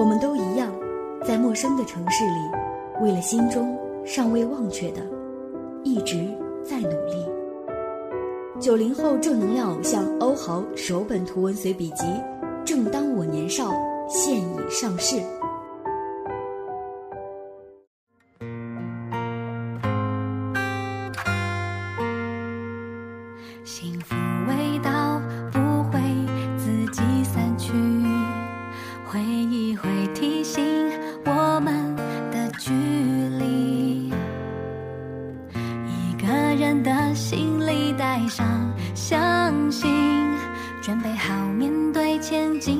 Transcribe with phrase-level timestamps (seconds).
[0.00, 0.72] 我们都一样，
[1.26, 5.02] 在陌生的城市里，为了心中尚未忘却的，
[5.84, 6.26] 一直
[6.64, 7.26] 在努力。
[8.58, 12.04] 九零后正能量偶像欧豪首本图文随笔集
[12.64, 13.70] 《正当我年少》
[14.08, 15.20] 现已上市。
[30.00, 30.64] 会提醒
[31.26, 31.94] 我们
[32.32, 32.72] 的距
[33.38, 34.08] 离，
[35.52, 38.46] 一个人的行李带上，
[38.94, 39.90] 相信，
[40.80, 42.79] 准备好面对前进。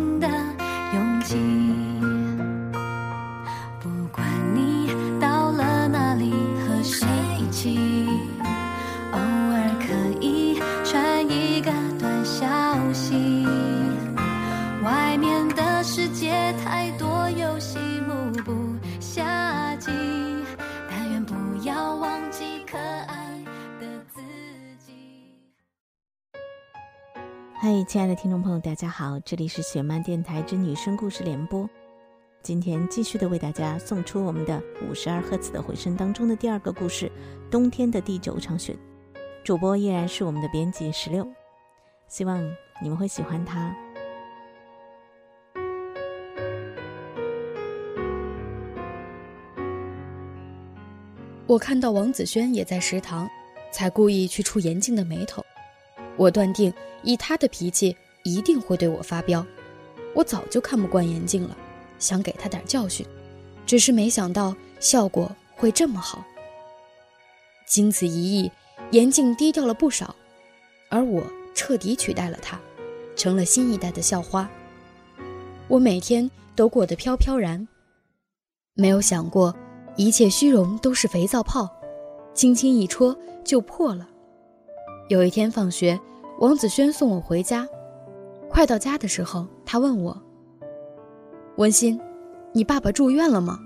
[27.62, 31.68] 嗨，亲爱的听众朋友，大家好，这里是雪漫电台之女生故事联播。
[32.42, 37.04] 今天继续的为大家送出我们的五十二赫兹的回声当中的第二个故事
[37.50, 38.72] 《冬天的第九场雪》。
[39.44, 41.28] 主播依然是我们的编辑十六，
[42.08, 42.42] 希望
[42.80, 43.76] 你们会喜欢它。
[51.46, 53.28] 我看到王子轩也在食堂，
[53.70, 55.44] 才故意去触严静的眉头。
[56.20, 56.70] 我断定，
[57.02, 59.42] 以他的脾气，一定会对我发飙。
[60.14, 61.56] 我早就看不惯严静了，
[61.98, 63.06] 想给他点教训，
[63.64, 66.22] 只是没想到效果会这么好。
[67.66, 68.52] 经此一役，
[68.90, 70.14] 严静低调了不少，
[70.90, 71.22] 而我
[71.54, 72.60] 彻底取代了他，
[73.16, 74.46] 成了新一代的校花。
[75.68, 77.66] 我每天都过得飘飘然，
[78.74, 79.56] 没有想过
[79.96, 81.66] 一切虚荣都是肥皂泡，
[82.34, 84.09] 轻轻一戳就破了。
[85.10, 85.98] 有一天放学。
[86.38, 87.66] 王子轩送我回家，
[88.48, 90.16] 快到家的时候，他问我
[91.58, 92.00] ：“文心，
[92.52, 93.58] 你爸爸住院了吗？”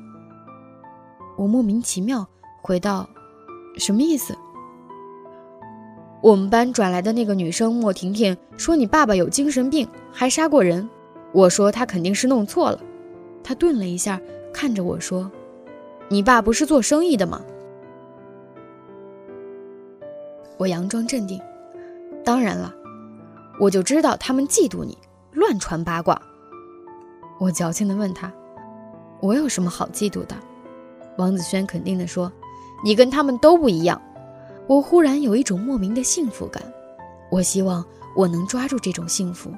[1.37, 2.27] 我莫名其妙
[2.63, 3.07] 回道
[3.77, 4.35] ：“什么意思？”
[6.23, 10.89] 我们班转来的那个女生莫婷婷说：“你爸爸有精神病，还杀过人。”
[11.31, 12.81] 我说：“他肯定是弄错了。”
[13.45, 14.19] 他顿了一下，
[14.51, 15.31] 看着我说
[16.09, 17.43] ：“你爸不是做生意的吗？”
[20.65, 21.39] 我佯装镇定。
[22.25, 22.75] 当然了，
[23.61, 24.97] 我就知道他们嫉妒你，
[25.33, 26.19] 乱传八卦。
[27.39, 28.33] 我矫情地问他
[29.21, 30.35] ：“我有什么好嫉妒的？”
[31.19, 32.33] 王子轩肯定地说
[32.83, 34.01] ：“你跟他们都不一样。”
[34.67, 36.63] 我忽然有一种莫名的幸福感，
[37.31, 37.85] 我希望
[38.17, 39.53] 我能抓住这种幸福，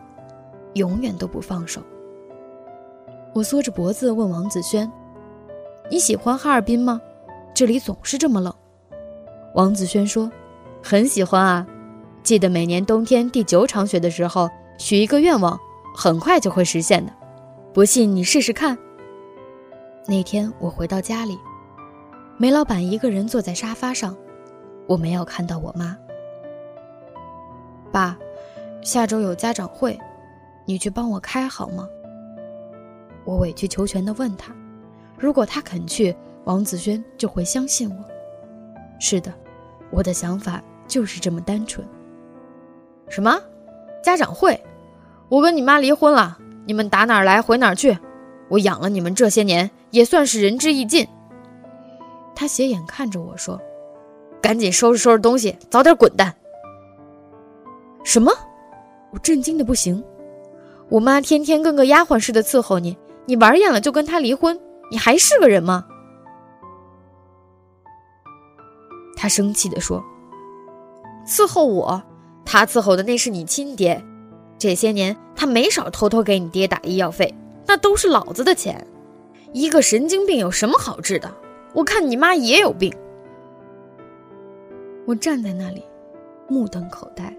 [0.75, 1.81] 永远都不放手。
[3.33, 4.91] 我缩着脖子问王子轩
[5.89, 7.01] ：“你喜欢哈尔滨吗？
[7.55, 8.53] 这里总是这么冷。”
[9.55, 10.29] 王子轩说
[10.87, 11.67] ：“很喜欢啊。”
[12.23, 15.59] 记得每年冬天第九场雪的时候，许一个愿望，
[15.95, 17.13] 很快就会实现的。
[17.73, 18.77] 不信你试试看。
[20.07, 21.39] 那天我回到家里，
[22.37, 24.17] 梅老板一个人坐在沙发上，
[24.87, 25.97] 我没有看到我妈。
[27.93, 28.17] 爸，
[28.83, 29.99] 下周有家长会，
[30.65, 31.89] 你去帮我开好吗？
[33.25, 34.53] 我委曲求全地问他，
[35.19, 38.05] 如果他肯去，王子轩就会相信我。
[38.99, 39.33] 是的，
[39.91, 41.87] 我的想法就是这么单纯。
[43.09, 43.41] 什么？
[44.03, 44.61] 家长会？
[45.29, 47.97] 我跟你妈离婚了，你们打哪儿来回哪儿去。
[48.49, 51.07] 我养了你们这些年，也算是仁至义尽。
[52.35, 53.61] 他斜眼看着我说
[54.41, 56.35] ：“赶紧收拾收拾东西，早点滚蛋。”
[58.05, 58.33] 什么？
[59.11, 60.03] 我震惊的不行。
[60.89, 64.57] 我妈天天跟个丫鬟似的伺候你，你玩厌了就跟她离婚，
[64.91, 65.85] 你还是个人吗？
[69.17, 70.05] 他生气的说
[71.27, 72.03] ：“伺候我。”
[72.49, 74.01] 他伺候的那是你亲爹，
[74.57, 77.35] 这些年他没少偷偷给你爹打医药费，
[77.67, 78.87] 那都是老子的钱。
[79.53, 81.29] 一个神经病有什么好治的？
[81.73, 82.95] 我看你妈也有病。
[85.07, 85.83] 我站在那里，
[86.49, 87.37] 目瞪口呆。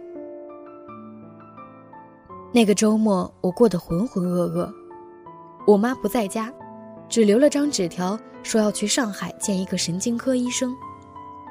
[2.52, 4.70] 那个周末我过得浑浑噩噩，
[5.66, 6.52] 我妈不在家，
[7.08, 10.76] 只留了张纸条，说要去上海见一个神经科医生。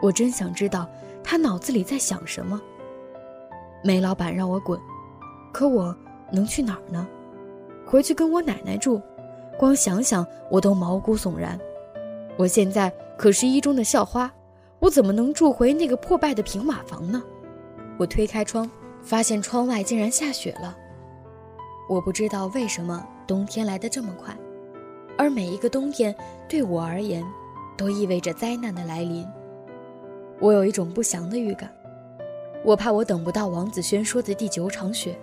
[0.02, 0.86] 我真想知道
[1.28, 2.60] 他脑子里在想什么。
[3.82, 4.80] 梅老板让我滚，
[5.52, 5.94] 可我
[6.32, 7.04] 能去哪儿呢？
[7.84, 9.02] 回去跟我奶奶住，
[9.58, 11.58] 光想想我都毛骨悚然。
[12.36, 14.32] 我现在可是一中的校花，
[14.78, 17.20] 我怎么能住回那个破败的平瓦房呢？
[17.98, 18.70] 我推开窗，
[19.02, 20.76] 发现窗外竟然下雪了。
[21.88, 24.36] 我不知道为什么冬天来得这么快，
[25.18, 26.14] 而每一个冬天
[26.48, 27.24] 对我而言，
[27.76, 29.26] 都意味着灾难的来临。
[30.38, 31.70] 我有一种不祥的预感，
[32.62, 35.18] 我怕我等不到王子轩说的第九场雪。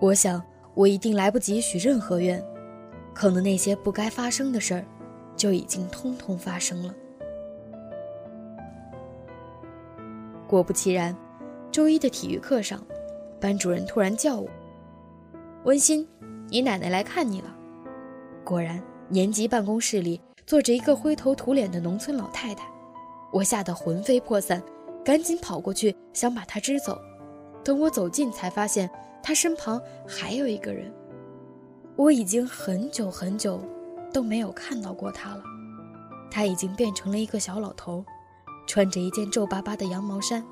[0.00, 0.42] 我想
[0.74, 2.42] 我一定来不及许任何愿，
[3.12, 4.84] 可能那些不该发生的事儿，
[5.36, 6.94] 就已经通通发生了。
[10.46, 11.14] 果不其然，
[11.70, 12.82] 周一的体育课上，
[13.38, 14.48] 班主任突然叫我
[15.64, 16.08] ：“温馨，
[16.48, 17.54] 你奶奶来看你了。”
[18.42, 22.66] 果然，年级办公室里坐着一个灰头土脸的农村老太太。
[23.32, 24.62] 我吓得魂飞魄散，
[25.04, 26.98] 赶紧跑过去想把他支走。
[27.64, 28.88] 等我走近，才发现
[29.22, 30.92] 他身旁还有一个人。
[31.96, 33.60] 我已经很久很久
[34.12, 35.42] 都没有看到过他了。
[36.30, 38.04] 他已经变成了一个小老头。
[38.66, 40.44] 穿着一件皱巴巴的羊毛衫，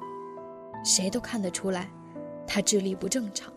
[0.83, 1.91] 谁都看得出来，
[2.47, 3.53] 他智力不正常，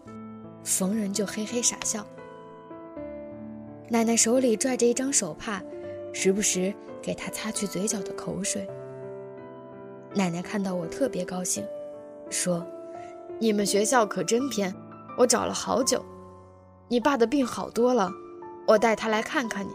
[0.65, 2.05] 逢人就嘿嘿傻笑。
[3.87, 5.63] 奶奶手里拽着一张手帕，
[6.11, 8.69] 时不时给他擦去嘴角的口水。
[10.15, 11.63] 奶奶看到我特别高兴，
[12.29, 12.65] 说
[13.37, 14.73] ：“你们学校可真偏，
[15.17, 16.03] 我找了好久。
[16.87, 18.09] 你爸的病好多了，
[18.67, 19.71] 我带他来看看你。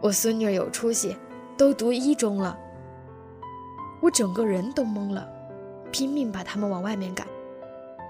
[0.00, 1.16] 我孙女有出息，
[1.56, 2.58] 都读一中了。”
[4.02, 5.26] 我整个人都懵了，
[5.92, 7.26] 拼命把他们往外面赶。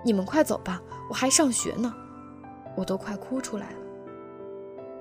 [0.02, 0.80] 你们快走吧，
[1.10, 1.94] 我还上学呢。
[2.74, 3.76] 我都快哭出来了。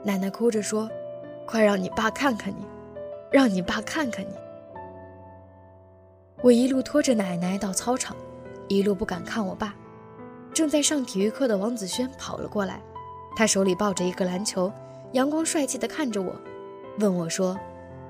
[0.03, 0.89] 奶奶哭着说
[1.47, 2.65] ：“快让你爸看看你，
[3.31, 4.33] 让你爸看看你。”
[6.43, 8.13] 我一路拖着奶奶到操场，
[8.67, 9.73] 一路不敢看我爸。
[10.53, 12.81] 正在上体育课的王子轩跑了过来，
[13.33, 14.69] 他手里抱着一个篮球，
[15.13, 16.35] 阳光帅气地看着我，
[16.99, 17.57] 问我说：“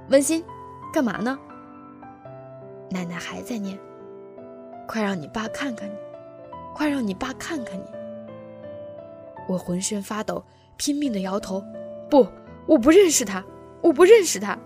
[0.10, 0.44] 温馨，
[0.92, 1.38] 干嘛呢？”
[2.90, 3.78] 奶奶还在念
[4.90, 5.94] ：“快让你爸看看你，
[6.74, 7.86] 快让你爸看看你。”
[9.48, 10.44] 我浑身发抖，
[10.76, 11.64] 拼命的摇头
[12.10, 12.28] ：“不，
[12.66, 13.46] 我不认识他，
[13.80, 14.58] 我不认识他。”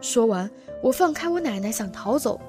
[0.00, 0.50] 说完，
[0.82, 2.40] 我放开我奶奶想逃走，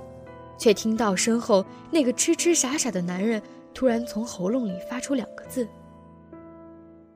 [0.57, 3.41] 却听到身后那个痴痴傻傻的男人
[3.73, 5.67] 突然从喉咙里发出两个字：“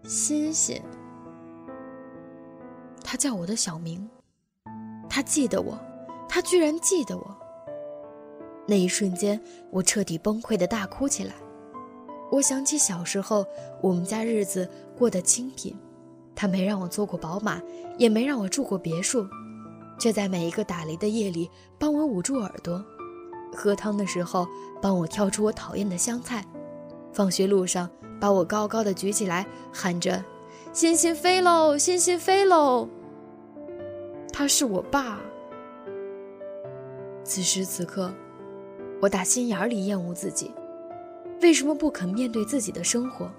[0.04, 0.82] 欣欣。”
[3.04, 4.10] 他叫我的小名，
[5.10, 5.78] 他记得我。
[6.30, 7.38] 他居然记得我。
[8.66, 9.38] 那一瞬间，
[9.70, 11.34] 我彻底崩溃的大哭起来。
[12.32, 13.46] 我想起小时候，
[13.82, 15.78] 我们家日子过得清贫，
[16.34, 17.62] 他没让我坐过宝马，
[17.98, 19.28] 也没让我住过别墅，
[20.02, 22.84] 却在每一个打雷的夜里帮我捂住耳朵，
[23.54, 24.48] 喝汤的时候
[24.82, 26.44] 帮我挑出我讨厌的香菜，
[27.14, 27.88] 放学路上
[28.20, 30.26] 把我高高的举起来，喊着
[30.74, 32.90] “星星飞喽，星星飞喽”。
[34.34, 35.22] 他是我爸。
[37.24, 38.12] 此时此刻，
[39.00, 40.52] 我打心眼里厌恶自己，
[41.44, 43.32] 为什么不肯面对自己的生活，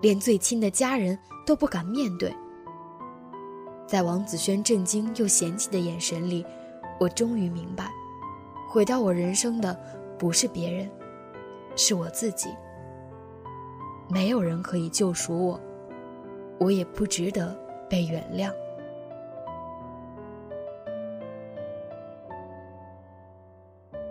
[0.00, 2.34] 连最亲的家人都不敢面对？
[3.86, 6.44] 在王子轩震惊又嫌弃的眼神里，
[6.98, 7.90] 我终于明白，
[8.68, 9.78] 毁掉我人生的
[10.18, 10.90] 不是别人，
[11.76, 12.48] 是我自己。
[14.08, 15.60] 没有人可以救赎我，
[16.58, 17.56] 我也不值得
[17.88, 18.50] 被原谅。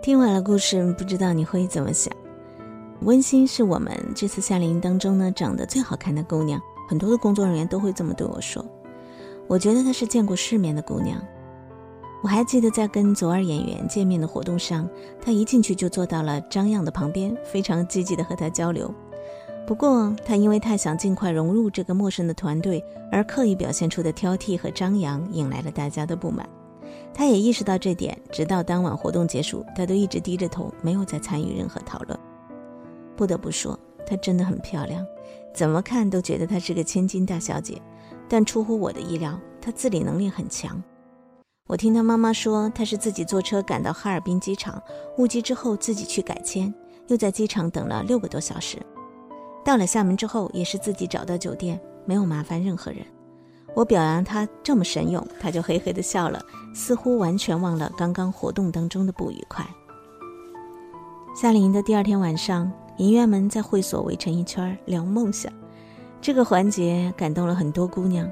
[0.00, 2.14] 听完了故事，不知道你会怎么想？
[3.00, 8.64] 温馨是我们这次夏令营当中呢长得最好看的姑娘，很多的工作人员都会这么对我说。
[9.46, 11.22] 我觉得她是见过世面的姑娘。
[12.22, 14.88] 我还记得在跟左耳演员见面的活动上，
[15.20, 18.92] 她一进去就坐到了张漾的旁边，非常积极的和他交流。
[19.66, 22.82] 不过她因为太想尽快融入这个陌生的团队，
[23.12, 26.48] 而刻意表现出的挑剔和张扬，引来了大家的不满。
[27.12, 32.18] 他也意识到这点，直到当晚活动结束，他都一直低着头，没有再参与任何讨论。
[33.16, 35.06] 不得不说，她真的很漂亮，
[35.52, 37.80] 怎么看都觉得她是个千金大小姐。
[38.28, 40.82] 但出乎我的意料，他自理能力很强。
[41.66, 44.82] 我听他妈妈说，他是自己坐车赶到哈尔滨机场，
[45.16, 46.72] 误机之后自己去改签，
[47.08, 48.78] 又在机场等了六个多小时。
[49.64, 53.00] 到了厦门之后，也是自己找到酒店，没有麻烦任何人。
[53.74, 56.40] 我表扬他这么神勇，他就嘿嘿的笑了，
[56.74, 59.66] 似乎完全忘了刚刚活动当中的不愉快。
[61.34, 65.50] 夏令营的第二天晚上，营员们在会所围成一圈聊梦想，
[66.24, 68.26] 这个环节感动了很多姑娘，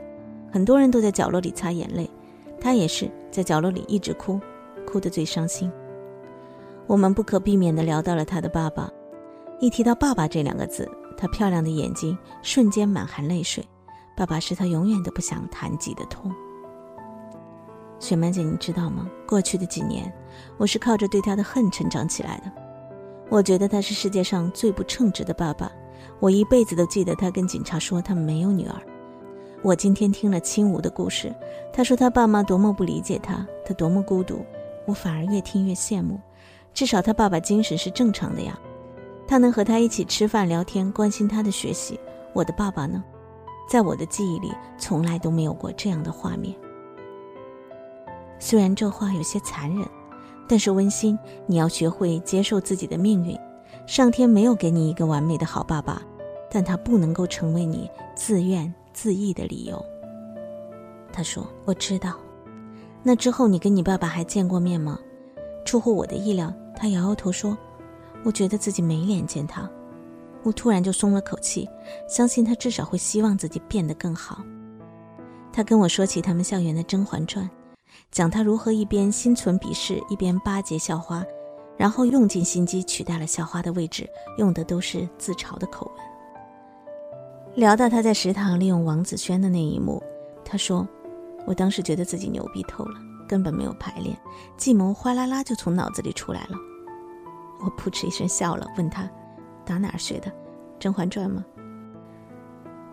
[0.50, 2.08] 很多人都在角落里擦眼泪，
[2.58, 4.40] 她也是在角落里一直哭，
[4.86, 5.70] 哭得最伤心。
[6.86, 8.90] 我们不可避免地聊到了她的爸爸，
[9.60, 13.62] 一提到爸爸这两个字，她漂亮的眼睛瞬间满含泪水。
[14.16, 16.32] 爸爸是他永远都不想谈及的痛。
[17.98, 19.06] 雪曼姐，你知道吗？
[19.28, 20.10] 过去的几年，
[20.56, 22.50] 我是靠着对他的恨成长起来的。
[23.28, 25.70] 我觉得他是世界上最不称职的爸爸。
[26.22, 28.76] 我一辈子都记得他跟警察说他没有女儿。
[29.60, 31.34] 我今天听了青梧的故事，
[31.72, 34.46] 他说他爸妈多么不理解他，他多么孤独。
[34.86, 36.20] 我反而越听越羡慕，
[36.72, 38.56] 至少他爸爸精神是正常的呀，
[39.26, 41.98] 他能和他一起吃饭聊天，关心他的学习。
[42.32, 43.02] 我的爸爸呢，
[43.68, 46.54] 在我的记忆里从来都没有过这样的画面。
[48.38, 49.84] 虽然这话有些残忍，
[50.46, 51.18] 但是温馨。
[51.48, 53.36] 你要学会接受自己的命运，
[53.88, 56.00] 上天没有给你一个完美的好爸爸，
[56.54, 59.82] 但他不能够成为你自怨自艾的理由。
[61.10, 62.14] 他说：“我知道。”
[63.02, 64.98] 那之后，你跟你爸爸还见过面吗？
[65.64, 67.56] 出乎我的意料，他摇摇头说
[68.22, 69.68] ：“我觉得自己没脸见他。”
[70.44, 71.68] 我突然就松了口气，
[72.06, 74.44] 相信他至少会希望自己变得更好。
[75.52, 77.44] 他跟我说起他们校园的《甄嬛传》，
[78.10, 81.24] 讲他如何一边心存鄙视，一边巴结校花，
[81.76, 86.11] 然后用尽心机取代了校花的位置，用的都是自嘲的口吻。
[87.54, 90.02] 聊到他在食堂利用王子轩的那一幕，
[90.44, 90.86] 他说。
[91.44, 94.16] 我当时觉得自己牛逼透了，根本没有排练，
[94.56, 96.56] 计谋哗啦啦就从脑子里出来了。
[97.64, 99.10] 我扑哧一声笑了，问他
[99.66, 100.30] ：“打哪儿学的？
[100.78, 101.44] 《甄嬛传》吗？”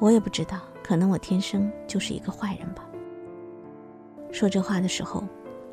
[0.02, 2.84] 我也不知道，可能我天生就是一个坏人吧。
[4.32, 5.24] 说这话的时候，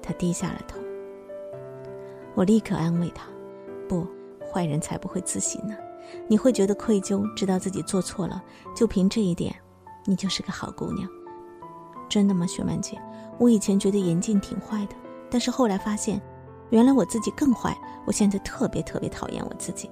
[0.02, 0.78] 他低下了头。
[2.34, 3.26] 我立刻安慰他
[3.88, 4.06] ：“不，
[4.52, 5.74] 坏人才不会自省呢。
[6.28, 8.42] 你会觉得愧疚，知道自己做错了，
[8.74, 9.54] 就凭这一点，
[10.04, 11.08] 你就是个好姑娘。”
[12.08, 13.00] 真的吗，雪曼姐？
[13.38, 14.94] 我以前觉得严静挺坏的，
[15.30, 16.20] 但是后来发现，
[16.70, 17.76] 原来我自己更坏。
[18.06, 19.90] 我现在特别特别讨厌我自己。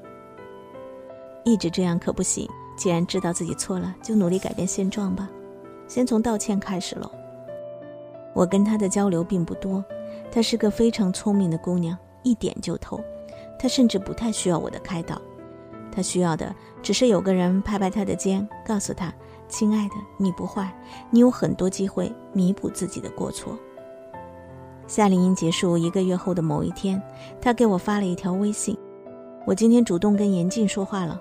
[1.45, 2.49] 一直这样可不行。
[2.77, 5.29] 既然知道自己错了，就努力改变现状吧。
[5.87, 7.11] 先从道歉开始喽。
[8.35, 9.85] 我跟她的交流并不多，
[10.33, 13.01] 她是个非常聪明的姑娘，一点就透。
[13.59, 15.21] 她甚至不太需要我的开导，
[15.95, 19.13] 他需要的只是有个人拍拍他的肩，告诉他。
[19.47, 20.73] 亲爱的，你不坏，
[21.11, 23.57] 你有很多机会弥补自己的过错。
[24.87, 27.01] 夏令营结束一个月后的某一天，
[27.41, 28.77] 他给我发了一条微信
[29.47, 31.21] ：“我今天主动跟严静说话了。”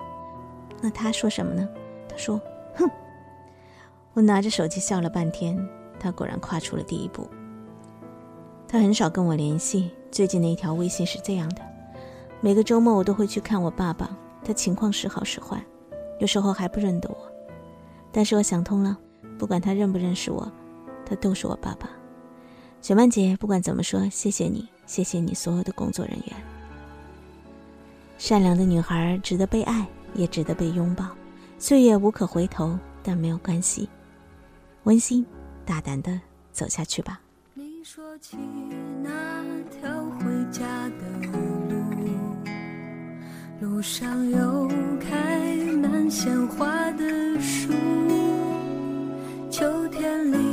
[0.81, 1.67] 那他说什么呢？
[2.09, 2.41] 他说
[2.75, 2.89] ：“哼。”
[4.13, 5.57] 我拿着手机笑了半天。
[5.99, 7.27] 他果然跨出了第一步。
[8.67, 11.61] 他很少跟我联系，最近的一条微信是这样的
[12.41, 14.09] ：“每个周末我都会去看我爸爸，
[14.43, 15.63] 他情况时好时坏，
[16.19, 17.31] 有时候还不认得我。”
[18.11, 18.97] 但是我想通了，
[19.39, 20.51] 不管他认不认识我，
[21.05, 21.89] 他都是我爸爸。
[22.81, 26.35] 雪曼姐，不管怎么说，谢谢你，谢谢你所有的工作人员。
[28.17, 31.07] 善良的女孩值得被爱，也值得被拥抱。
[31.57, 33.89] 岁月无可回头，但没有关系。
[34.83, 35.25] 温馨，
[35.65, 36.19] 大胆的
[36.51, 37.19] 走下去吧。
[37.53, 38.37] 你说起
[39.01, 40.02] 那条
[43.73, 47.03] 路上有开满鲜花的
[47.41, 47.73] 树。
[49.49, 50.52] 秋天里，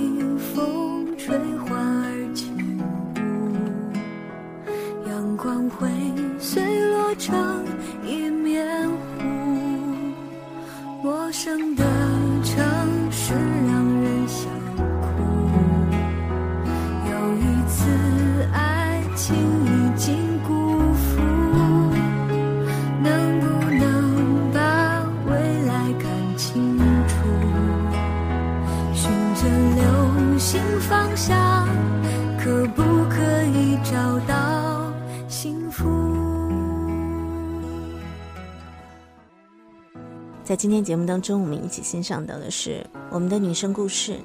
[40.51, 44.17] 在今天节目当中，我们一起欣赏到的是我们的女生故事。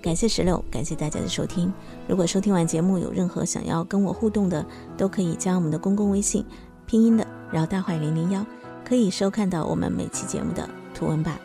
[0.00, 1.70] 感谢石榴，感谢大家的收听。
[2.08, 4.64] 如果收听完节目有任何想要跟我互动的，
[4.96, 6.42] 都可以加我们的公共微信，
[6.86, 8.42] 拼音的饶大坏零零幺，
[8.82, 11.38] 可以收看到我们每期节目的图文版。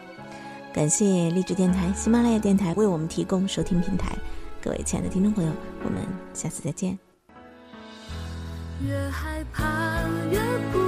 [0.74, 4.16] 感谢励志电台、喜马拉雅电台为我们提供收听平台。
[4.62, 5.52] 各位亲爱的听众朋友，
[5.84, 6.02] 我们
[6.34, 6.98] 下次再见。
[8.88, 10.00] 越害怕
[10.32, 10.40] 越
[10.72, 10.80] 孤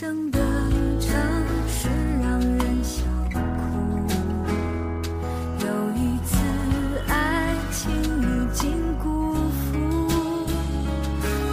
[0.00, 0.38] 生的
[1.00, 1.10] 城
[1.66, 1.88] 市
[2.22, 3.02] 让人想
[3.32, 3.40] 哭，
[5.58, 6.36] 有一次
[7.08, 8.24] 爱情已
[8.54, 8.70] 经
[9.02, 9.76] 辜负，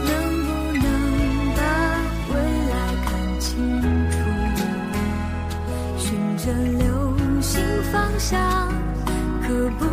[0.06, 0.14] 能
[0.46, 0.48] 不
[0.78, 0.86] 能
[1.56, 1.60] 把
[2.30, 2.34] 未
[2.70, 2.74] 来
[3.04, 3.10] 看
[3.40, 3.50] 清
[4.12, 4.14] 楚？
[5.98, 6.06] 循
[6.38, 6.86] 着流
[7.42, 7.52] 星
[7.92, 8.72] 方向。
[9.42, 9.48] 可
[9.80, 9.86] 不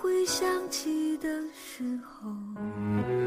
[0.00, 3.17] 回想起的时候。